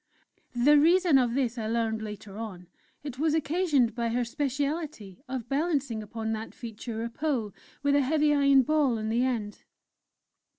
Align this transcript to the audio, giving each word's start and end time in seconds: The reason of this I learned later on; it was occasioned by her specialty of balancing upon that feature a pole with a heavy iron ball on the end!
The 0.55 0.79
reason 0.79 1.19
of 1.19 1.35
this 1.35 1.59
I 1.59 1.67
learned 1.67 2.01
later 2.01 2.35
on; 2.35 2.65
it 3.03 3.19
was 3.19 3.35
occasioned 3.35 3.93
by 3.93 4.09
her 4.09 4.23
specialty 4.25 5.21
of 5.27 5.47
balancing 5.47 6.01
upon 6.01 6.31
that 6.33 6.55
feature 6.55 7.03
a 7.03 7.09
pole 7.11 7.53
with 7.83 7.93
a 7.93 8.01
heavy 8.01 8.33
iron 8.33 8.63
ball 8.63 8.97
on 8.97 9.09
the 9.09 9.23
end! 9.23 9.61